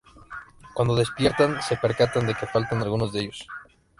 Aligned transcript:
Cuando 0.73 0.95
despiertan 0.95 1.61
se 1.61 1.77
percatan 1.77 2.25
de 2.25 2.33
que 2.33 2.47
faltan 2.47 2.81
algunos 2.81 3.13
de 3.13 3.19
ellos. 3.19 3.47